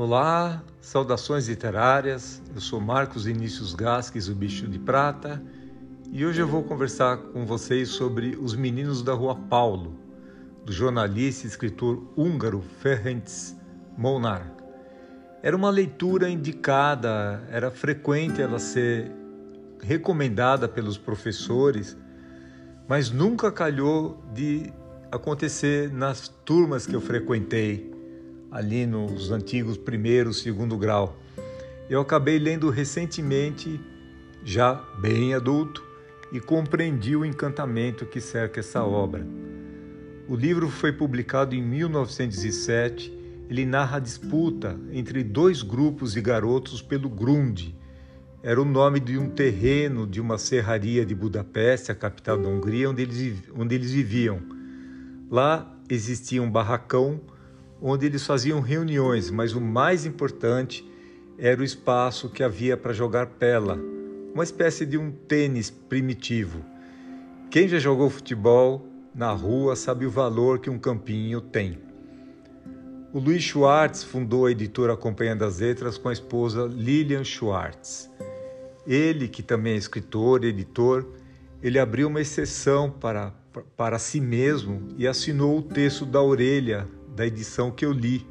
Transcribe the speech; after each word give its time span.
Olá, 0.00 0.62
saudações 0.80 1.48
literárias. 1.48 2.40
Eu 2.54 2.60
sou 2.60 2.80
Marcos 2.80 3.24
Vinícius 3.24 3.74
Gasques, 3.74 4.28
o 4.28 4.32
Bicho 4.32 4.68
de 4.68 4.78
Prata, 4.78 5.42
e 6.12 6.24
hoje 6.24 6.40
eu 6.40 6.46
vou 6.46 6.62
conversar 6.62 7.16
com 7.16 7.44
vocês 7.44 7.88
sobre 7.88 8.38
Os 8.40 8.54
Meninos 8.54 9.02
da 9.02 9.12
Rua 9.12 9.34
Paulo, 9.34 9.98
do 10.64 10.70
jornalista 10.70 11.48
e 11.48 11.50
escritor 11.50 12.00
húngaro 12.16 12.62
Ferenc 12.78 13.28
Molnar. 13.96 14.48
Era 15.42 15.56
uma 15.56 15.68
leitura 15.68 16.30
indicada, 16.30 17.42
era 17.50 17.68
frequente 17.68 18.40
ela 18.40 18.60
ser 18.60 19.10
recomendada 19.82 20.68
pelos 20.68 20.96
professores, 20.96 21.96
mas 22.86 23.10
nunca 23.10 23.50
calhou 23.50 24.22
de 24.32 24.72
acontecer 25.10 25.92
nas 25.92 26.28
turmas 26.28 26.86
que 26.86 26.94
eu 26.94 27.00
frequentei 27.00 27.97
ali 28.50 28.86
nos 28.86 29.30
antigos 29.30 29.76
primeiro, 29.76 30.32
segundo 30.32 30.76
grau. 30.76 31.18
Eu 31.88 32.00
acabei 32.00 32.38
lendo 32.38 32.70
recentemente, 32.70 33.80
já 34.44 34.74
bem 35.00 35.34
adulto, 35.34 35.82
e 36.30 36.40
compreendi 36.40 37.16
o 37.16 37.24
encantamento 37.24 38.04
que 38.04 38.20
cerca 38.20 38.60
essa 38.60 38.84
obra. 38.84 39.26
O 40.28 40.36
livro 40.36 40.68
foi 40.68 40.92
publicado 40.92 41.54
em 41.54 41.62
1907. 41.62 43.16
Ele 43.48 43.64
narra 43.64 43.96
a 43.96 44.00
disputa 44.00 44.78
entre 44.92 45.24
dois 45.24 45.62
grupos 45.62 46.12
de 46.12 46.20
garotos 46.20 46.82
pelo 46.82 47.08
Grunde. 47.08 47.74
Era 48.42 48.60
o 48.60 48.64
nome 48.64 49.00
de 49.00 49.16
um 49.16 49.30
terreno 49.30 50.06
de 50.06 50.20
uma 50.20 50.36
serraria 50.36 51.04
de 51.04 51.14
Budapeste, 51.14 51.90
a 51.90 51.94
capital 51.94 52.36
da 52.36 52.48
Hungria, 52.48 52.90
onde 52.90 53.02
eles, 53.02 53.42
onde 53.56 53.74
eles 53.74 53.90
viviam. 53.90 54.38
Lá 55.30 55.74
existia 55.88 56.42
um 56.42 56.50
barracão 56.50 57.20
onde 57.80 58.06
eles 58.06 58.26
faziam 58.26 58.60
reuniões, 58.60 59.30
mas 59.30 59.54
o 59.54 59.60
mais 59.60 60.04
importante 60.04 60.84
era 61.38 61.60
o 61.60 61.64
espaço 61.64 62.28
que 62.28 62.42
havia 62.42 62.76
para 62.76 62.92
jogar 62.92 63.26
pela, 63.26 63.78
uma 64.34 64.42
espécie 64.42 64.84
de 64.84 64.98
um 64.98 65.10
tênis 65.10 65.70
primitivo. 65.70 66.64
Quem 67.50 67.68
já 67.68 67.78
jogou 67.78 68.10
futebol 68.10 68.86
na 69.14 69.32
rua 69.32 69.74
sabe 69.74 70.04
o 70.04 70.10
valor 70.10 70.58
que 70.58 70.68
um 70.68 70.78
campinho 70.78 71.40
tem. 71.40 71.78
O 73.12 73.18
Luiz 73.18 73.42
Schwartz 73.42 74.04
fundou 74.04 74.46
a 74.46 74.50
editora 74.50 74.96
Companhia 74.96 75.34
das 75.34 75.60
Letras 75.60 75.96
com 75.96 76.08
a 76.08 76.12
esposa 76.12 76.66
Lilian 76.66 77.24
Schwartz. 77.24 78.10
Ele, 78.86 79.28
que 79.28 79.42
também 79.42 79.74
é 79.74 79.76
escritor 79.76 80.44
e 80.44 80.48
editor, 80.48 81.06
ele 81.62 81.78
abriu 81.78 82.08
uma 82.08 82.20
exceção 82.20 82.90
para, 82.90 83.32
para 83.76 83.98
si 83.98 84.20
mesmo 84.20 84.88
e 84.96 85.06
assinou 85.06 85.58
o 85.58 85.62
texto 85.62 86.04
da 86.04 86.22
orelha 86.22 86.86
da 87.18 87.26
edição 87.26 87.68
que 87.72 87.84
eu 87.84 87.90
li, 87.90 88.24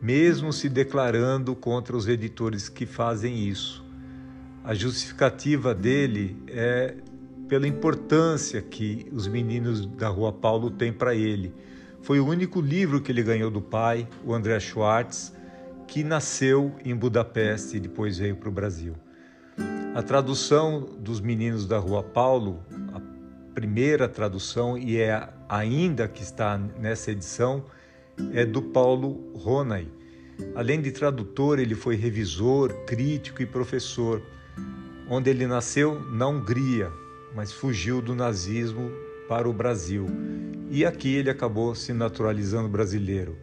mesmo 0.00 0.52
se 0.52 0.68
declarando 0.68 1.56
contra 1.56 1.96
os 1.96 2.06
editores 2.06 2.68
que 2.68 2.86
fazem 2.86 3.48
isso. 3.48 3.84
A 4.62 4.74
justificativa 4.74 5.74
dele 5.74 6.40
é 6.46 6.94
pela 7.48 7.66
importância 7.66 8.62
que 8.62 9.08
os 9.12 9.26
meninos 9.26 9.84
da 9.86 10.08
Rua 10.08 10.32
Paulo 10.32 10.70
têm 10.70 10.92
para 10.92 11.16
ele. 11.16 11.52
Foi 12.00 12.20
o 12.20 12.26
único 12.26 12.60
livro 12.60 13.00
que 13.00 13.10
ele 13.10 13.24
ganhou 13.24 13.50
do 13.50 13.60
pai, 13.60 14.08
o 14.24 14.32
André 14.32 14.60
Schwartz, 14.60 15.32
que 15.88 16.04
nasceu 16.04 16.76
em 16.84 16.94
Budapeste 16.94 17.76
e 17.76 17.80
depois 17.80 18.18
veio 18.18 18.36
para 18.36 18.48
o 18.48 18.52
Brasil. 18.52 18.94
A 19.96 20.02
tradução 20.02 20.80
dos 21.00 21.20
Meninos 21.20 21.66
da 21.66 21.78
Rua 21.78 22.04
Paulo, 22.04 22.62
a 22.92 23.00
primeira 23.52 24.08
tradução, 24.08 24.78
e 24.78 24.96
é 24.96 25.28
ainda 25.48 26.06
que 26.06 26.22
está 26.22 26.56
nessa 26.56 27.10
edição, 27.10 27.64
é 28.32 28.44
do 28.44 28.62
Paulo 28.62 29.32
Ronay. 29.34 29.88
Além 30.54 30.80
de 30.80 30.90
tradutor, 30.90 31.58
ele 31.58 31.74
foi 31.74 31.96
revisor, 31.96 32.72
crítico 32.86 33.42
e 33.42 33.46
professor, 33.46 34.22
onde 35.08 35.30
ele 35.30 35.46
nasceu 35.46 36.00
na 36.10 36.26
Hungria, 36.26 36.90
mas 37.34 37.52
fugiu 37.52 38.02
do 38.02 38.14
nazismo 38.14 38.90
para 39.28 39.48
o 39.48 39.52
Brasil. 39.52 40.06
E 40.70 40.84
aqui 40.84 41.14
ele 41.14 41.30
acabou 41.30 41.74
se 41.74 41.92
naturalizando 41.92 42.68
brasileiro. 42.68 43.36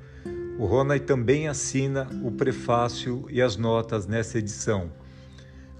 O 0.58 0.66
Ronay 0.66 1.00
também 1.00 1.48
assina 1.48 2.08
o 2.24 2.32
prefácio 2.32 3.26
e 3.30 3.42
as 3.42 3.58
notas 3.58 4.06
nessa 4.06 4.38
edição. 4.38 4.92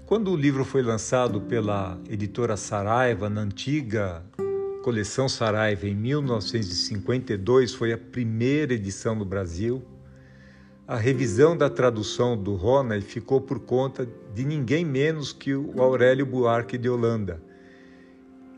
Quando 0.06 0.30
o 0.30 0.36
livro 0.36 0.64
foi 0.64 0.82
lançado 0.82 1.40
pela 1.40 1.98
editora 2.08 2.56
Saraiva, 2.56 3.30
na 3.30 3.42
antiga 3.42 4.22
coleção 4.84 5.30
Saraiva 5.30 5.88
em 5.88 5.94
1952 5.94 7.72
foi 7.72 7.94
a 7.94 7.96
primeira 7.96 8.74
edição 8.74 9.14
no 9.14 9.24
Brasil. 9.24 9.82
A 10.86 10.94
revisão 10.94 11.56
da 11.56 11.70
tradução 11.70 12.36
do 12.36 12.54
Ronay 12.54 13.00
ficou 13.00 13.40
por 13.40 13.60
conta 13.60 14.06
de 14.34 14.44
ninguém 14.44 14.84
menos 14.84 15.32
que 15.32 15.54
o 15.54 15.80
Aurélio 15.80 16.26
Buarque 16.26 16.76
de 16.76 16.90
Holanda. 16.90 17.42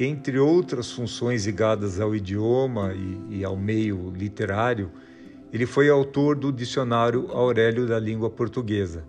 Entre 0.00 0.36
outras 0.36 0.90
funções 0.90 1.46
ligadas 1.46 2.00
ao 2.00 2.12
idioma 2.12 2.92
e, 2.92 3.36
e 3.38 3.44
ao 3.44 3.56
meio 3.56 4.10
literário, 4.10 4.90
ele 5.52 5.64
foi 5.64 5.88
autor 5.88 6.34
do 6.34 6.50
Dicionário 6.50 7.30
Aurélio 7.30 7.86
da 7.86 8.00
Língua 8.00 8.30
Portuguesa. 8.30 9.04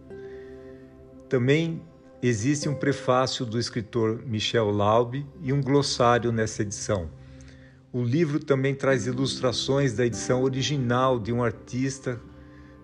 Também 1.28 1.82
existe 2.22 2.68
um 2.68 2.74
prefácio 2.74 3.46
do 3.46 3.60
escritor 3.60 4.24
Michel 4.26 4.72
Laube 4.72 5.26
e 5.42 5.54
um 5.54 5.62
glossário 5.62 6.32
nessa 6.32 6.64
edição. 6.64 7.10
O 7.94 8.04
livro 8.04 8.40
também 8.40 8.74
traz 8.74 9.06
ilustrações 9.06 9.94
da 9.94 10.06
edição 10.06 10.44
original 10.44 11.20
de 11.20 11.32
um 11.32 11.44
artista 11.44 12.20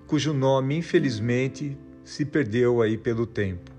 cujo 0.07 0.33
nome, 0.33 0.77
infelizmente, 0.77 1.77
se 2.03 2.25
perdeu 2.25 2.81
aí 2.81 2.97
pelo 2.97 3.25
tempo. 3.25 3.71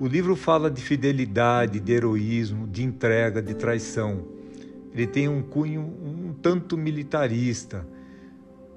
O 0.00 0.06
livro 0.06 0.34
fala 0.34 0.70
de 0.70 0.82
fidelidade, 0.82 1.78
de 1.78 1.92
heroísmo, 1.92 2.66
de 2.66 2.82
entrega, 2.82 3.40
de 3.40 3.54
traição. 3.54 4.26
Ele 4.92 5.06
tem 5.06 5.28
um 5.28 5.42
cunho 5.42 5.80
um 5.80 6.34
tanto 6.42 6.76
militarista. 6.76 7.86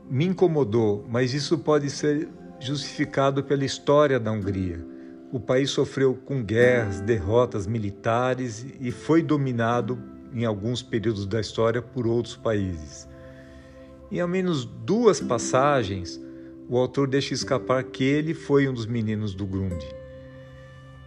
Me 0.10 0.26
incomodou, 0.26 1.04
mas 1.10 1.34
isso 1.34 1.58
pode 1.58 1.90
ser 1.90 2.28
justificado 2.60 3.44
pela 3.44 3.66
história 3.66 4.20
da 4.20 4.32
Hungria 4.32 4.95
o 5.32 5.40
país 5.40 5.70
sofreu 5.70 6.14
com 6.14 6.44
guerras, 6.44 7.02
derrotas 7.02 7.68
militares 7.68 8.66
e 8.80 8.92
foi 8.92 9.22
dominado 9.22 9.98
em 10.34 10.46
alguns 10.46 10.82
períodos 10.82 11.26
da 11.26 11.40
história 11.40 11.82
por 11.82 12.06
outros 12.06 12.36
países. 12.36 13.08
Em 14.12 14.20
ao 14.20 14.28
menos 14.28 14.66
duas 14.66 15.20
passagens, 15.20 16.22
o 16.70 16.78
autor 16.78 17.08
deixa 17.08 17.34
escapar 17.34 17.84
que 17.84 18.04
ele 18.04 18.34
foi 18.34 18.68
um 18.68 18.74
dos 18.74 18.86
meninos 18.86 19.34
do 19.34 19.46
Grunde. 19.46 19.86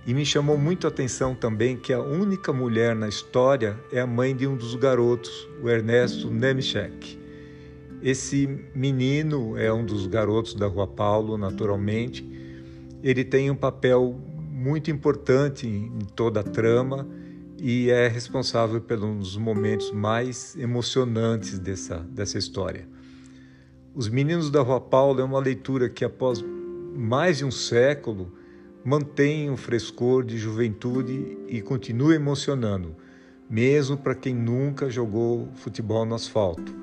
E 0.06 0.14
me 0.14 0.24
chamou 0.24 0.56
muito 0.56 0.86
a 0.86 0.88
atenção 0.88 1.34
também 1.34 1.76
que 1.76 1.92
a 1.92 2.00
única 2.00 2.52
mulher 2.52 2.96
na 2.96 3.08
história 3.08 3.78
é 3.92 4.00
a 4.00 4.06
mãe 4.06 4.34
de 4.34 4.46
um 4.46 4.56
dos 4.56 4.74
garotos, 4.74 5.48
o 5.62 5.68
Ernesto 5.68 6.30
Nemchek. 6.30 7.18
Esse 8.02 8.46
menino 8.74 9.56
é 9.58 9.72
um 9.72 9.84
dos 9.84 10.06
garotos 10.06 10.54
da 10.54 10.66
Rua 10.66 10.86
Paulo, 10.86 11.36
naturalmente, 11.36 12.26
ele 13.02 13.24
tem 13.24 13.50
um 13.50 13.54
papel 13.54 14.18
muito 14.50 14.90
importante 14.90 15.66
em 15.66 16.00
toda 16.16 16.40
a 16.40 16.42
trama 16.42 17.06
e 17.60 17.90
é 17.90 18.08
responsável 18.08 18.80
pelos 18.80 19.36
momentos 19.36 19.90
mais 19.92 20.56
emocionantes 20.56 21.58
dessa, 21.58 21.98
dessa 21.98 22.38
história. 22.38 22.86
Os 23.94 24.08
Meninos 24.08 24.50
da 24.50 24.60
Rua 24.60 24.80
Paula 24.80 25.20
é 25.20 25.24
uma 25.24 25.40
leitura 25.40 25.88
que, 25.88 26.04
após 26.04 26.44
mais 26.94 27.38
de 27.38 27.44
um 27.44 27.50
século, 27.50 28.32
mantém 28.84 29.50
um 29.50 29.56
frescor 29.56 30.24
de 30.24 30.38
juventude 30.38 31.36
e 31.48 31.60
continua 31.60 32.14
emocionando, 32.14 32.94
mesmo 33.50 33.96
para 33.96 34.14
quem 34.14 34.34
nunca 34.34 34.88
jogou 34.88 35.48
futebol 35.54 36.04
no 36.04 36.14
asfalto. 36.14 36.74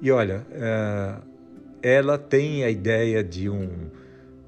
E 0.00 0.10
olha, 0.10 0.46
eh, 0.50 1.16
ela 1.82 2.16
tem 2.16 2.64
a 2.64 2.70
ideia 2.70 3.22
de 3.22 3.48
um 3.48 3.68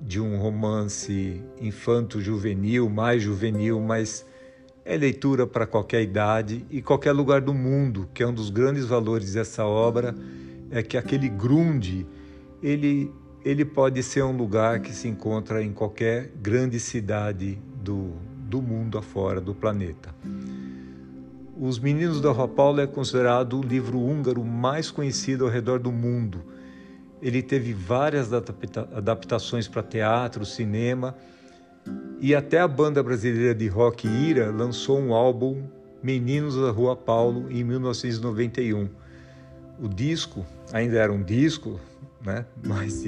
de 0.07 0.21
um 0.21 0.39
romance 0.39 1.43
infanto-juvenil, 1.61 2.89
mais 2.89 3.21
juvenil, 3.21 3.81
mas 3.81 4.25
é 4.85 4.97
leitura 4.97 5.49
para 5.49 5.67
qualquer 5.67 6.01
idade 6.01 6.65
e 6.71 6.81
qualquer 6.81 7.11
lugar 7.11 7.41
do 7.41 7.53
mundo, 7.53 8.09
que 8.15 8.23
é 8.23 8.27
um 8.27 8.33
dos 8.33 8.49
grandes 8.49 8.85
valores 8.85 9.33
dessa 9.33 9.65
obra, 9.65 10.15
é 10.71 10.81
que 10.81 10.97
aquele 10.97 11.29
Grunde, 11.29 12.07
ele, 12.63 13.13
ele 13.45 13.65
pode 13.65 14.01
ser 14.05 14.23
um 14.23 14.37
lugar 14.37 14.79
que 14.79 14.95
se 14.95 15.09
encontra 15.09 15.61
em 15.61 15.73
qualquer 15.73 16.31
grande 16.41 16.79
cidade 16.79 17.59
do, 17.83 18.13
do 18.49 18.63
mundo 18.63 18.99
afora, 18.99 19.41
do 19.41 19.57
planeta. 19.57 20.15
Os 21.59 21.81
Meninos 21.81 22.21
da 22.21 22.31
Rua 22.31 22.47
Paula 22.47 22.83
é 22.83 22.87
considerado 22.87 23.59
o 23.59 23.63
livro 23.63 23.99
húngaro 23.99 24.45
mais 24.45 24.89
conhecido 24.89 25.45
ao 25.45 25.51
redor 25.51 25.81
do 25.81 25.91
mundo 25.91 26.45
ele 27.21 27.43
teve 27.43 27.73
várias 27.73 28.33
adaptações 28.33 29.67
para 29.67 29.83
teatro, 29.83 30.45
cinema 30.45 31.17
e 32.21 32.35
até 32.35 32.61
a 32.61 32.69
banda 32.69 33.03
brasileira 33.03 33.55
de 33.55 33.69
rock 33.69 34.07
Ira 34.07 34.51
lançou 34.51 34.99
um 34.99 35.15
álbum 35.15 35.63
Meninos 36.03 36.57
da 36.57 36.71
Rua 36.71 36.95
Paulo 36.95 37.51
em 37.51 37.65
1991. 37.65 38.89
O 39.81 39.89
disco 39.89 40.47
ainda 40.73 40.99
era 40.99 41.13
um 41.13 41.23
disco, 41.23 41.81
né? 42.25 42.47
Mas 42.65 43.05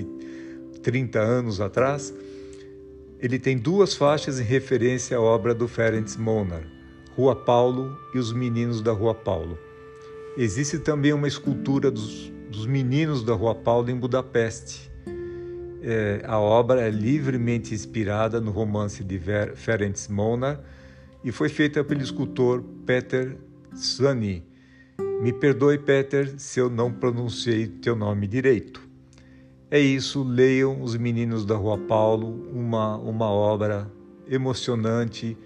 30 0.83 1.19
anos 1.19 1.61
atrás, 1.61 2.13
ele 3.21 3.39
tem 3.39 3.57
duas 3.57 3.95
faixas 3.95 4.41
em 4.41 4.45
referência 4.45 5.17
à 5.17 5.21
obra 5.21 5.55
do 5.55 5.69
Ferenc 5.69 6.19
Monar, 6.19 6.63
Rua 7.15 7.37
Paulo 7.37 7.97
e 8.15 8.19
os 8.19 8.33
Meninos 8.33 8.81
da 8.81 8.93
Rua 8.93 9.15
Paulo. 9.15 9.59
Existe 10.37 10.79
também 10.79 11.13
uma 11.13 11.27
escultura 11.27 11.91
dos, 11.91 12.33
dos 12.59 12.67
Meninos 12.67 13.23
da 13.23 13.35
Rua 13.35 13.55
Paulo 13.55 13.89
em 13.89 13.95
Budapeste. 13.95 14.91
É, 15.81 16.25
a 16.27 16.41
obra 16.41 16.81
é 16.81 16.91
livremente 16.91 17.73
inspirada 17.73 18.41
no 18.41 18.51
romance 18.51 19.05
de 19.05 19.17
Ver, 19.17 19.55
Ferenc 19.55 20.11
Monar 20.11 20.61
e 21.23 21.31
foi 21.31 21.49
feita 21.49 21.85
pelo 21.85 22.03
escultor 22.03 22.61
Peter 22.85 23.39
Sani. 23.75 24.45
Me 25.23 25.33
perdoe, 25.33 25.79
Peter, 25.79 26.35
se 26.37 26.59
eu 26.59 26.69
não 26.69 26.93
pronunciei 26.93 27.69
teu 27.69 27.95
nome 27.95 28.27
direito. 28.27 28.83
É 29.71 29.79
isso, 29.79 30.25
leiam 30.25 30.83
Os 30.83 30.97
Meninos 30.97 31.45
da 31.47 31.55
Rua 31.55 31.79
Paulo, 31.79 32.45
uma, 32.53 32.97
uma 32.97 33.31
obra 33.31 33.89
emocionante, 34.29 35.39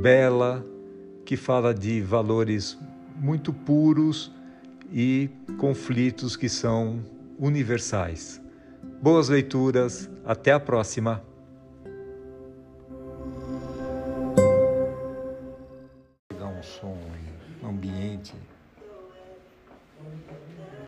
bela, 0.00 0.64
que 1.24 1.36
fala 1.36 1.74
de 1.74 2.00
valores 2.00 2.78
muito 3.16 3.52
puros 3.52 4.35
e 4.92 5.30
conflitos 5.58 6.36
que 6.36 6.48
são 6.48 7.02
universais. 7.38 8.40
Boas 9.02 9.28
leituras, 9.28 10.10
até 10.24 10.52
a 10.52 10.60
próxima! 10.60 11.22